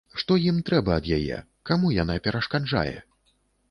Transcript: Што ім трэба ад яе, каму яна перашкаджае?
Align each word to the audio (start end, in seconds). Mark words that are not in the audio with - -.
Што 0.19 0.37
ім 0.45 0.57
трэба 0.69 0.95
ад 1.01 1.11
яе, 1.19 1.37
каму 1.71 1.95
яна 2.01 2.19
перашкаджае? 2.31 2.95